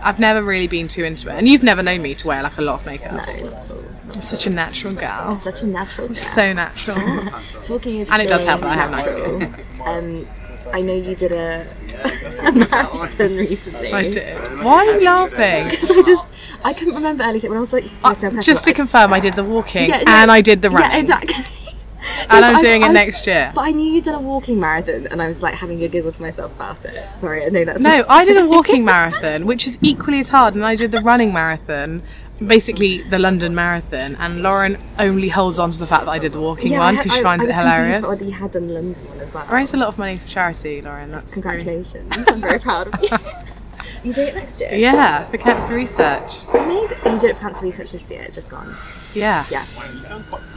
[0.03, 2.57] I've never really been too into it and you've never known me to wear like
[2.57, 3.83] a lot of makeup no, not at all.
[4.15, 6.07] I'm such a natural girl Such a natural.
[6.07, 6.15] girl.
[6.17, 6.97] so natural
[7.63, 10.25] Talking of And it does being help that I have nice natural, Um,
[10.73, 11.67] I know you did a,
[12.41, 13.91] a marathon recently.
[13.93, 16.31] I did why are you laughing Because I just
[16.63, 19.43] I couldn't remember earlier when I was like Uh, just to confirm, I did the
[19.43, 20.89] walking Yeah, no, and I did the running.
[20.91, 21.35] Yeah, exactly.
[22.29, 23.51] And I'm I- doing I it was- next year.
[23.55, 26.11] But I knew you'd done a walking marathon, and I was like having a giggle
[26.11, 27.03] to myself about it.
[27.17, 30.55] Sorry, I know that's No, I did a walking marathon, which is equally as hard,
[30.55, 32.01] and I did the running marathon,
[32.45, 34.15] basically the London Marathon.
[34.19, 36.95] And Lauren only holds on to the fact that I did the walking Yeah, one
[36.97, 38.05] because she finds I it was confused hilarious.
[38.19, 39.45] about you had done London one as well.
[39.47, 41.11] I raised a lot of money for charity, Lauren.
[41.11, 41.59] That's great.
[41.59, 42.11] Congratulations!
[42.27, 43.09] I'm very proud of you.
[44.03, 44.73] you do it next year.
[44.73, 46.37] Yeah, for cancer research.
[46.53, 46.97] Amazing.
[47.05, 48.75] You did it for cancer research this year, just gone.
[49.13, 49.45] Yeah.
[49.51, 49.65] Yeah.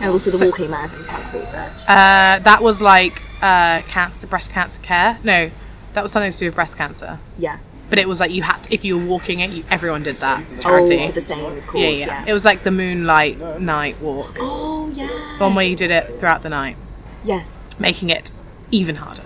[0.01, 1.83] And also the walking marathon for cancer research.
[1.89, 5.19] Uh, that was like uh, cancer, breast cancer care.
[5.25, 5.51] No,
[5.93, 7.19] that was something to do with breast cancer.
[7.39, 7.59] Yeah.
[7.91, 10.43] But it was like you had, if you were walking it, you, everyone did that
[10.61, 11.05] charity.
[11.05, 11.81] Oh, the same cause.
[11.81, 14.37] yeah, yeah, It was like the moonlight night walk.
[14.41, 15.39] Oh yeah.
[15.39, 16.77] One where you did it throughout the night,
[17.25, 17.53] Yes.
[17.79, 18.33] making it
[18.71, 19.25] even harder.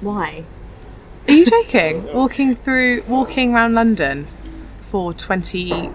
[0.00, 0.44] Why?
[1.28, 2.12] Are you joking?
[2.12, 4.26] walking through, walking around London
[4.80, 5.90] for 20,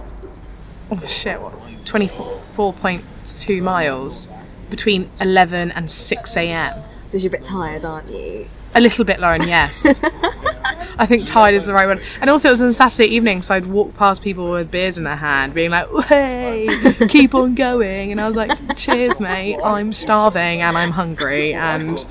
[0.91, 1.53] oh shit, what?
[1.85, 4.27] 24.2 miles
[4.69, 6.83] between 11 and 6 a.m.
[7.05, 8.49] So you're a bit tired, aren't you?
[8.75, 9.99] A little bit, Lauren, yes.
[10.99, 12.01] I think tired is the right one.
[12.19, 15.03] And also, it was on Saturday evening, so I'd walk past people with beers in
[15.05, 16.67] their hand, being like, hey,
[17.07, 18.11] keep on going.
[18.11, 19.57] And I was like, cheers, mate.
[19.63, 22.05] I'm starving and I'm hungry and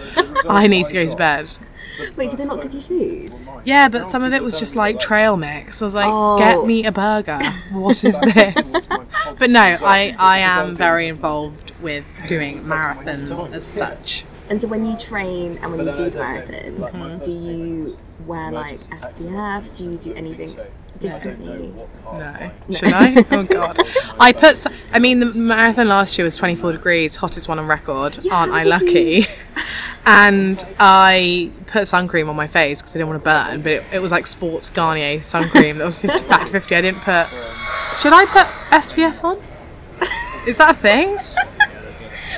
[0.49, 1.57] I need to go to bed.
[2.17, 3.33] Wait, did they not give you food?
[3.65, 5.81] Yeah, but some of it was just like trail mix.
[5.81, 6.39] I was like, Oh.
[6.39, 7.41] get me a burger.
[7.73, 8.87] What is this?
[9.39, 14.25] but no, I, I am very involved with doing marathons as such.
[14.49, 17.19] And so when you train and when you do the marathon, Mm-hmm.
[17.23, 19.75] do you wear like SPF?
[19.75, 20.57] Do you do anything
[21.01, 21.75] differently?
[22.05, 22.51] No.
[22.71, 23.25] Should I?
[23.33, 23.79] Oh god.
[24.21, 24.65] I put.
[24.93, 28.19] I mean, the marathon last year was 24 degrees, hottest one on record.
[28.23, 29.27] Yeah, Aren't I did lucky?
[30.07, 33.63] And I put sun cream on my face because I didn't want to burn.
[33.63, 36.77] But it, it was like Sports Garnier sun cream that was 50 factor 50.
[36.77, 37.27] I didn't put.
[37.99, 39.43] Should I put SPF on?
[40.49, 41.19] Is that a thing?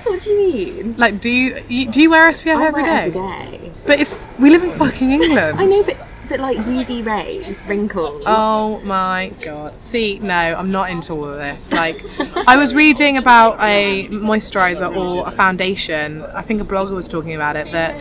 [0.04, 0.94] What do you mean?
[0.96, 3.18] Like, do you, you do you wear SPF I every wear day?
[3.18, 3.72] every day.
[3.84, 5.60] But it's we live in fucking England.
[5.60, 5.96] I know, but
[6.28, 8.22] but like UV rays, wrinkles.
[8.26, 9.74] Oh my god.
[9.74, 11.72] See, no, I'm not into all of this.
[11.72, 12.04] Like,
[12.46, 16.22] I was reading about a moisturizer or a foundation.
[16.22, 17.96] I think a blogger was talking about it that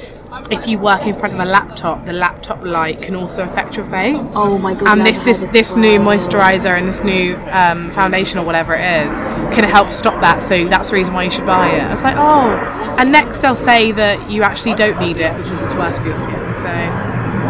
[0.52, 3.86] if you work in front of a laptop, the laptop light can also affect your
[3.86, 4.34] face.
[4.36, 8.40] Oh my God, And this is heard this new moisturizer and this new um, foundation
[8.40, 9.14] or whatever it is
[9.56, 10.44] can help stop that.
[10.44, 11.92] So that's the reason why you should buy it.
[11.92, 12.50] It's like, oh.
[12.98, 16.16] And next they'll say that you actually don't need it because it's worse for your
[16.16, 16.54] skin.
[16.54, 16.68] So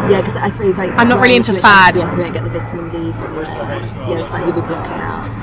[0.09, 1.95] Yeah, because I suppose like I'm not really into fad.
[1.95, 4.93] SPF, you won't get the vitamin D from the yeah, it's like you'll be blocking
[4.93, 5.37] out.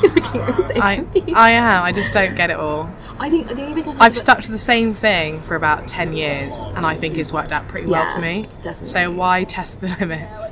[0.02, 1.30] You're looking at me so I confused.
[1.36, 1.82] I am.
[1.82, 2.90] I just don't get it all.
[3.18, 6.14] I think the only reason I I've stuck to the same thing for about 10
[6.14, 8.48] years and I think it's worked out pretty well Yeah, for me.
[8.62, 8.86] definitely.
[8.86, 10.44] So why test the limits?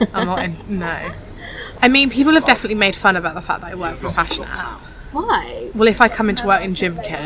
[0.14, 1.12] I'm not in, no.
[1.82, 4.10] I mean, people have definitely made fun about the fact that I work for a
[4.12, 4.80] fashion app.
[5.12, 5.70] Why?
[5.74, 7.18] Well, if I come into work in gym kit.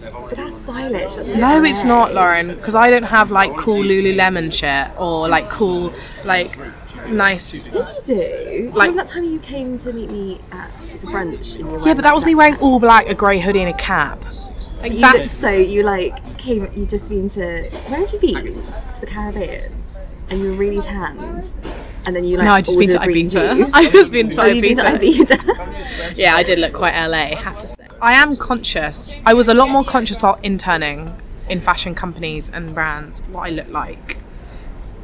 [0.00, 1.14] But that's stylish.
[1.14, 5.48] That's No, it's not, Lauren, because I don't have like cool Lululemon shit or like
[5.48, 5.92] cool,
[6.24, 6.58] like
[7.08, 7.64] nice.
[7.66, 8.70] Yeah, you do.
[8.74, 11.94] Like- Like that time you came to meet me at for brunch in your Yeah,
[11.94, 14.24] but that was me wearing all black, a grey hoodie, and a cap.
[14.80, 16.68] Like You that's so you like came.
[16.74, 18.32] You just been to where did you be?
[18.34, 19.72] To the Caribbean,
[20.30, 21.52] and you were really tanned.
[22.06, 23.70] And then you like No, I just been to Ibiza.
[23.74, 25.74] I just been to oh, you've been to Ibiza.
[25.98, 26.16] Ibiza.
[26.16, 27.86] Yeah, I did look quite LA, I have to say.
[28.00, 29.14] I am conscious.
[29.26, 31.14] I was a lot more conscious while interning
[31.50, 34.18] in fashion companies and brands what I look like.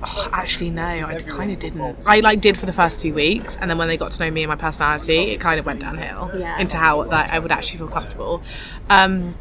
[0.06, 1.96] Oh, actually, no, I kind of didn't.
[2.04, 4.30] I like did for the first two weeks, and then when they got to know
[4.30, 6.58] me and my personality, it kind of went downhill Yeah.
[6.58, 8.42] into how like, I would actually feel comfortable.
[8.90, 9.34] Um,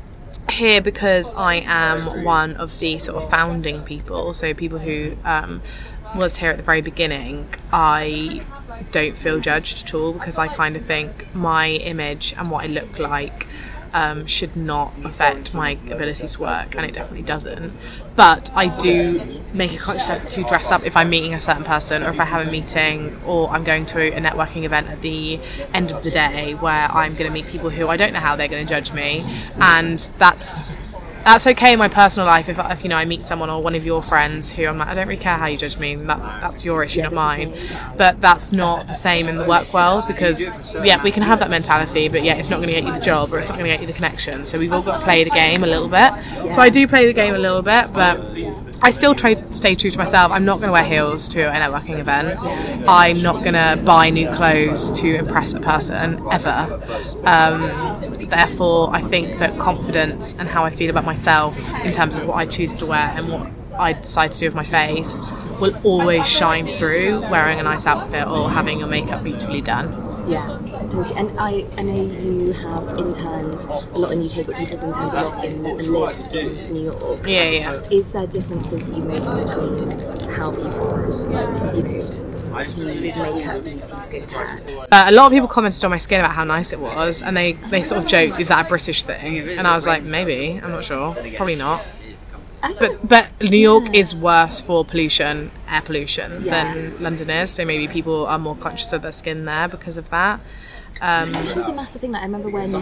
[0.49, 5.61] here because I am one of the sort of founding people, so people who um,
[6.15, 8.43] was here at the very beginning, I
[8.91, 12.67] don't feel judged at all because I kind of think my image and what I
[12.67, 13.47] look like
[13.93, 17.73] um, should not affect my ability to work, and it definitely doesn't.
[18.15, 21.63] But I do make a conscious effort to dress up if I'm meeting a certain
[21.63, 25.01] person, or if I have a meeting, or I'm going to a networking event at
[25.01, 25.39] the
[25.73, 28.35] end of the day where I'm going to meet people who I don't know how
[28.35, 29.23] they're going to judge me,
[29.59, 30.75] and that's
[31.23, 33.75] that's okay in my personal life if, if you know I meet someone or one
[33.75, 36.27] of your friends who I'm like I don't really care how you judge me that's
[36.27, 37.57] that's your issue not mine.
[37.97, 40.41] But that's not the same in the work world because
[40.83, 42.99] yeah we can have that mentality but yeah it's not going to get you the
[42.99, 44.45] job or it's not going to get you the connection.
[44.45, 46.11] So we've all got to play the game a little bit.
[46.51, 48.19] So I do play the game a little bit but
[48.81, 50.31] I still try stay true to myself.
[50.31, 52.37] I'm not going to wear heels to a networking event.
[52.87, 56.81] I'm not going to buy new clothes to impress a person ever.
[57.23, 62.27] Um, therefore I think that confidence and how I feel about myself in terms of
[62.27, 65.21] what I choose to wear and what I decide to do with my face
[65.59, 69.99] will always shine through wearing a nice outfit or having your makeup beautifully done.
[70.29, 70.57] Yeah,
[70.89, 71.15] totally.
[71.15, 73.61] And I, I know you have interned
[73.93, 76.73] a lot in the UK, but you've also interned a lot in and lived in
[76.73, 77.21] New York.
[77.25, 77.71] Yeah, yeah.
[77.91, 79.91] Is there differences that you notice between
[80.31, 82.22] how people, you know,
[82.61, 84.87] use makeup, beauty, skincare?
[84.91, 87.35] Uh, a lot of people commented on my skin about how nice it was, and
[87.35, 90.59] they, they sort of joked, "Is that a British thing?" And I was like, "Maybe,
[90.63, 91.83] I'm not sure, probably not."
[92.79, 96.73] But but New York is worse for pollution, air pollution, Yeah.
[96.73, 97.51] than London is.
[97.51, 100.39] So maybe people are more conscious of their skin there because of that.
[101.01, 102.11] Um, Pollution's a massive thing.
[102.11, 102.73] Like I remember when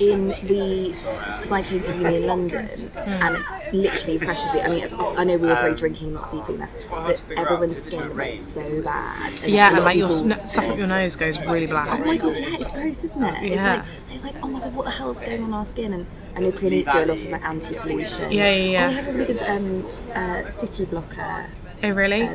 [0.00, 0.88] in the
[1.36, 4.60] because I came to uni in London and it literally fresh as we.
[4.60, 8.38] I mean, I know we were probably drinking not sleeping enough, but everyone's skin went
[8.38, 9.32] so bad.
[9.42, 11.88] And yeah, and like your sn- stuff up your nose goes really black.
[12.00, 13.42] Oh my god, yeah, it's gross, isn't it?
[13.44, 13.74] It's Yeah.
[13.76, 15.92] like it's like, oh my god, what the hell's going on our skin?
[15.92, 18.32] And I know Clinique do a lot of like anti-pollution.
[18.32, 18.84] Yeah, yeah, yeah.
[18.86, 21.46] Oh, they have a really good um, uh, city blocker.
[21.82, 22.28] Oh, really?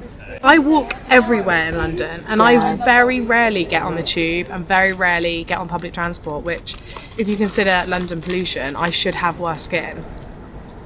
[0.43, 4.91] I walk everywhere in London and I very rarely get on the tube and very
[4.91, 6.75] rarely get on public transport, which,
[7.17, 10.03] if you consider London pollution, I should have worse skin.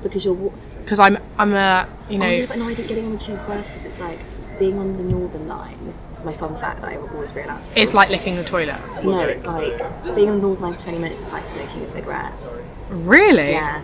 [0.03, 0.35] Because you're,
[0.79, 3.13] Because I'm, I'm a, you oh, know, oh yeah, but no, I think getting on
[3.13, 4.19] the tube's worse because it's like
[4.59, 5.93] being on the Northern Line.
[6.11, 7.65] It's my fun fact that I always realise.
[7.75, 8.79] it's like licking the toilet.
[9.03, 9.77] No, it's like
[10.15, 12.47] being on the Northern Line for 20 minutes is like smoking a cigarette.
[12.89, 13.51] Really?
[13.51, 13.81] Yeah.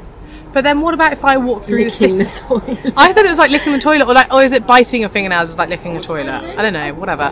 [0.56, 2.94] But then what about if I walk through Licking the the toilet.
[2.96, 5.10] I thought it was like licking the toilet, or like, or is it biting your
[5.10, 6.30] fingernails is like licking a toilet?
[6.30, 7.24] I don't know, whatever.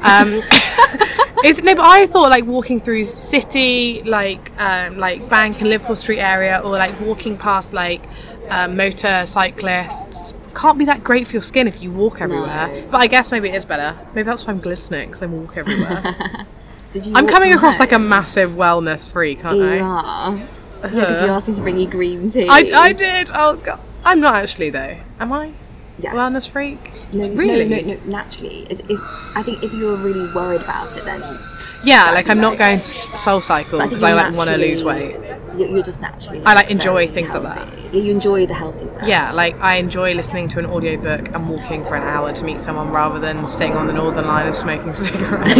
[0.00, 0.40] Um,
[1.44, 5.94] it's no, but I thought like walking through city, like um, like Bank and Liverpool
[5.94, 8.02] Street area, or like walking past like
[8.48, 10.32] um, motor cyclists.
[10.54, 12.68] Can't be that great for your skin if you walk everywhere.
[12.68, 12.88] No.
[12.92, 13.94] But I guess maybe it is better.
[14.14, 16.46] Maybe that's why I'm glistening because I walk everywhere.
[16.92, 20.48] Did you I'm walk coming across like a massive wellness freak, aren't You I?
[20.82, 21.36] Yeah, because you uh-huh.
[21.36, 22.46] asked me to bring you green tea.
[22.48, 23.28] I, I did.
[23.32, 24.96] Oh god, I'm not actually though.
[25.18, 25.52] Am I?
[25.98, 26.14] Yes.
[26.14, 26.92] Wellness freak?
[27.12, 27.68] No, really?
[27.68, 28.66] No, no, no, naturally.
[28.70, 28.98] If, if,
[29.34, 31.20] I think if you were really worried about it, then
[31.84, 35.16] Yeah, like I'm not going to Soul Cycle because I like want to lose weight.
[35.58, 36.42] You're, just naturally.
[36.44, 37.94] I, like, enjoy things like that.
[37.94, 39.06] You enjoy the healthy stuff.
[39.06, 42.60] Yeah, like I enjoy listening to an audiobook and walking for an hour to meet
[42.60, 45.56] someone rather than sitting on the Northern Line and smoking cigarettes.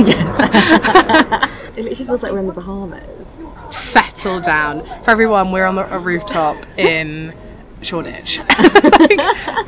[1.76, 3.26] It literally feels like we're in the Bahamas.
[4.20, 4.84] Settle down.
[5.02, 7.32] For everyone, we're on the, a rooftop in
[7.80, 8.38] Shoreditch.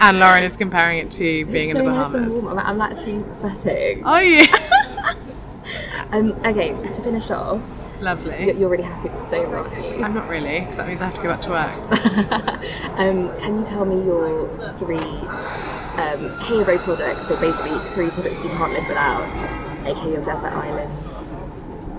[0.01, 2.43] and Lauren is comparing it to being in so the nice Bahamas.
[2.43, 2.59] warm.
[2.59, 4.03] I'm, I'm actually sweating.
[4.05, 5.15] Oh yeah.
[6.13, 7.63] Um, okay, to finish off,
[7.97, 8.53] you're, Lovely.
[8.53, 10.03] you're really happy to say Rocky.
[10.03, 12.99] I'm not really, because that means I have to go back to work.
[12.99, 14.47] Um, can you tell me your
[14.79, 17.27] three um, hero products?
[17.29, 20.93] So basically, three products you can't live without, aka your desert island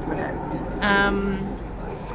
[0.05, 0.83] products.
[0.85, 1.52] Um,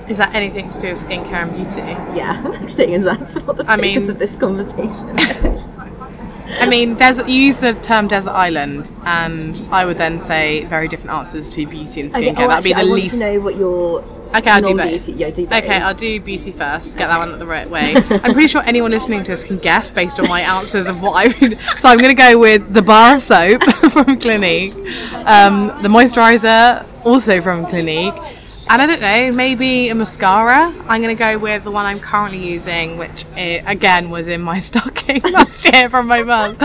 [0.09, 1.81] is that anything to do with skincare and beauty?
[2.16, 5.77] Yeah, seeing as that's what the I focus mean- of this conversation is.
[6.61, 7.29] I mean, desert.
[7.29, 11.66] You use the term desert island, and I would then say very different answers to
[11.66, 12.33] beauty and skincare.
[12.33, 13.12] Okay, oh, That'd be actually, the I least.
[13.12, 15.09] want to know what your Okay, I'll do both.
[15.09, 15.64] Yeah, do both.
[15.64, 16.96] Okay, I'll do beauty first.
[16.98, 17.94] Get that one the right way.
[18.11, 21.12] I'm pretty sure anyone listening to this can guess based on my answers of what
[21.16, 21.59] I would.
[21.79, 24.74] So I'm going to go with the bar of soap from Clinique,
[25.27, 28.14] um, the moisturizer also from Clinique,
[28.70, 30.72] and I don't know, maybe a mascara.
[30.88, 34.59] I'm going to go with the one I'm currently using, which again was in my
[34.70, 36.57] stocking last year from my mum,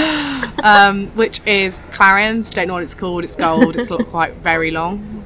[0.64, 2.52] um, which is Clarins.
[2.54, 3.24] Don't know what it's called.
[3.24, 3.76] It's gold.
[3.76, 5.24] It's not quite very long.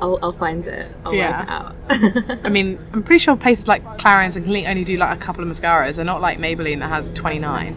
[0.00, 0.90] I'll, I'll find it.
[1.04, 1.40] I'll Yeah.
[1.74, 2.40] work it out.
[2.44, 5.42] I mean, I'm pretty sure places like Clarins and Clinique only do like a couple
[5.42, 5.96] of mascaras.
[5.96, 7.74] They're not like Maybelline that has 29.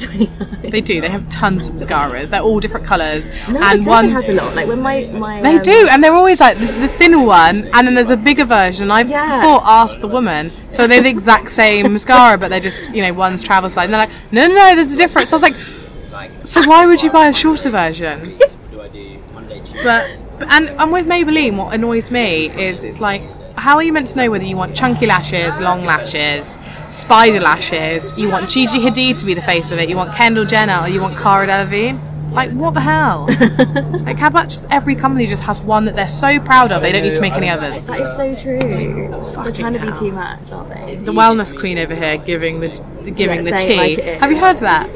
[0.00, 0.56] 29.
[0.70, 1.00] They do.
[1.00, 2.30] They have tons of mascaras.
[2.30, 3.26] They're all different colours.
[3.48, 4.10] No, and one one.
[4.10, 4.54] has a lot.
[4.54, 7.68] Like when my my They um, do, and they're always like the, the thinner one,
[7.74, 8.88] and then there's a bigger version.
[8.90, 9.40] I've Yeah.
[9.40, 13.12] before asked the woman, so they're the exact same mascara, but they're just you know
[13.12, 13.86] one's travel size.
[13.86, 15.32] And they're like, no, no, no, there's a difference.
[15.32, 15.56] I was like,
[16.44, 18.38] so why would you buy a shorter version?
[19.82, 20.10] But
[20.48, 23.22] and and with Maybelline, what annoys me is it's like,
[23.60, 26.58] how are you meant to know whether you want chunky lashes, long lashes,
[26.92, 28.12] spider lashes?
[28.16, 29.88] You want Gigi Hadid to be the face of it?
[29.88, 32.08] You want Kendall Jenner, or you want Cara Delevingne?
[32.32, 33.26] Like what the hell?
[34.04, 36.92] like how about just every company just has one that they're so proud of they
[36.92, 37.88] don't need to make any others?
[37.88, 38.58] That is so true.
[38.60, 39.98] They're Fucking trying to be hell.
[39.98, 40.94] too much, aren't they?
[40.94, 42.68] The wellness queen over here giving the
[43.16, 43.76] giving Yeah, the tea.
[43.96, 44.88] like Have you heard that?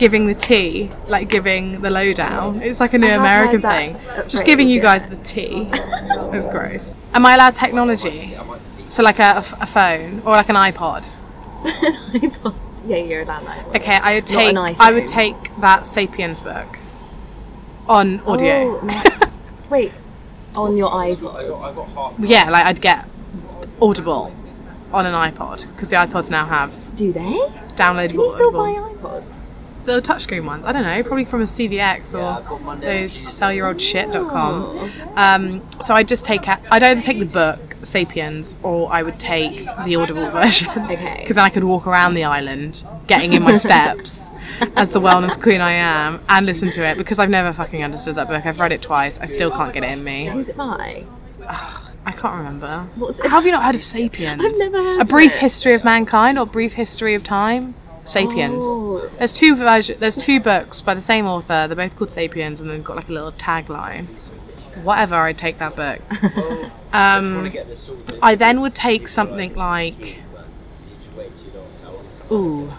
[0.00, 2.62] Giving the tea, like giving the lowdown.
[2.62, 4.00] It's like a new American thing.
[4.28, 4.98] Just giving phrase, you yeah.
[4.98, 5.68] guys the tea.
[6.32, 6.94] It's gross.
[7.12, 8.34] Am I allowed technology?
[8.88, 11.06] So like a, a phone or like an iPod?
[11.64, 12.54] an iPod.
[12.86, 13.66] Yeah, you're allowed that.
[13.76, 16.78] Okay, I would Not take an I would take that Sapiens book
[17.86, 18.80] on oh, audio.
[18.80, 19.32] Oh, no.
[19.68, 19.92] Wait,
[20.54, 22.14] on your iPod.
[22.20, 23.06] Yeah, like I'd get
[23.82, 24.32] Audible
[24.94, 27.20] on an iPod because the iPods now have Do they?
[27.76, 28.08] downloadable.
[28.08, 29.02] Can you still Audible.
[29.02, 29.39] buy iPods?
[29.86, 30.64] The touchscreen ones.
[30.66, 32.42] I don't know, probably from a CeX or
[32.80, 34.90] those sellyouroldshit.com.
[35.16, 39.18] Um, so I'd just take a- I'd either take the book Sapiens or I would
[39.18, 40.68] take the Audible version.
[40.70, 41.18] Okay.
[41.20, 44.28] Because then I could walk around the island, getting in my steps.
[44.76, 48.16] As the wellness queen I am, and listen to it because I've never fucking understood
[48.16, 48.44] that book.
[48.44, 49.18] I've read it twice.
[49.18, 50.26] I still can't get it in me.
[50.26, 51.06] Who's it by?
[51.48, 52.86] I can't remember.
[52.96, 54.42] What's it- How have you not heard of Sapiens?
[54.44, 55.38] I've never heard A of brief it.
[55.40, 57.74] history of mankind or brief history of time.
[58.10, 58.64] Sapiens.
[58.66, 59.08] Oh.
[59.18, 59.96] There's two version.
[60.00, 61.66] There's two books by the same author.
[61.66, 64.06] They're both called Sapiens, and they've got like a little tagline.
[64.82, 66.00] whatever, I'd take that book.
[66.92, 67.52] Um,
[68.20, 70.18] I then would take something like,
[72.32, 72.72] ooh,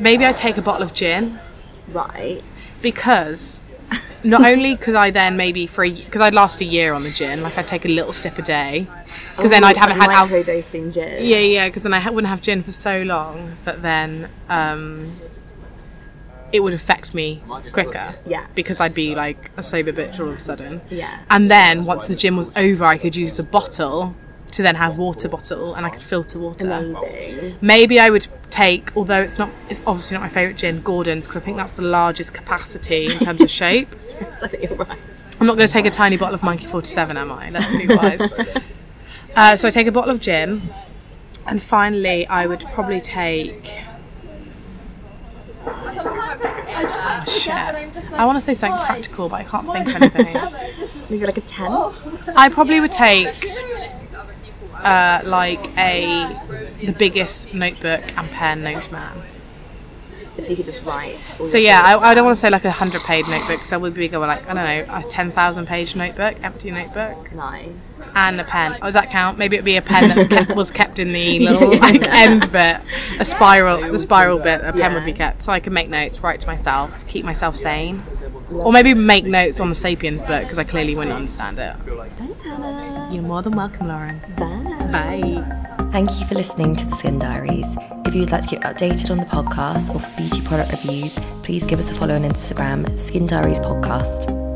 [0.00, 1.38] maybe I'd take a bottle of gin
[1.88, 2.42] Right.
[2.82, 3.62] because
[4.24, 7.42] not only could I then maybe for because I'd last a year on the gin,
[7.42, 8.86] like I'd take a little sip a day,
[9.36, 10.42] because then I'd haven't had alcohol.
[10.42, 11.24] microdosing gin.
[11.26, 15.16] Yeah, yeah, because then I ha- wouldn't have gin for so long that then um,
[16.52, 18.14] it would affect me quicker.
[18.26, 18.46] Yeah.
[18.54, 20.80] Because I'd be like a sober bitch all of a sudden.
[20.90, 21.20] Yeah.
[21.30, 24.14] And then once the gin was over, I could use the bottle
[24.52, 26.70] to then have water bottle and I could filter water.
[26.70, 27.56] Amazing.
[27.60, 31.40] Maybe I would take, although it's not, it's obviously not my favourite gin, Gordon's, because
[31.40, 33.94] I think that's the largest capacity in terms of shape.
[34.40, 34.98] so you're right.
[35.40, 37.50] I'm not going to take a tiny bottle of Monkey 47, am I?
[37.50, 38.32] Let's be wise.
[39.36, 40.62] uh, so I take a bottle of gin,
[41.46, 43.70] and finally, I would probably take.
[45.64, 47.52] Oh, shit.
[47.52, 50.36] I want to say something practical, but I can't think of anything.
[51.10, 51.94] Maybe like a tent.
[52.36, 53.48] I probably would take
[54.84, 59.22] uh, like a the biggest notebook and pen known to man.
[60.38, 61.16] So you could just write.
[61.40, 63.64] all So yeah, I, I don't want to say like a hundred page notebook.
[63.64, 66.70] So I would be going like I don't know a ten thousand page notebook, empty
[66.70, 67.72] notebook, Nice.
[68.14, 68.76] and a pen.
[68.80, 69.36] Oh, does that count?
[69.36, 72.80] Maybe it'd be a pen that kept, was kept in the little like end bit,
[73.18, 74.60] a spiral, the spiral bit.
[74.62, 77.56] A pen would be kept, so I can make notes, write to myself, keep myself
[77.56, 78.04] sane,
[78.52, 81.74] or maybe make notes on the Sapiens book because I clearly wouldn't understand it.
[82.16, 83.10] Thanks, Hannah.
[83.12, 84.20] You're more than welcome, Lauren.
[84.36, 84.66] Bye.
[84.90, 85.44] Bye.
[85.90, 87.76] Thank you for listening to the Skin Diaries.
[88.04, 91.18] If you would like to keep updated on the podcast or for beauty product reviews,
[91.42, 94.47] please give us a follow on Instagram, Skin Diaries Podcast.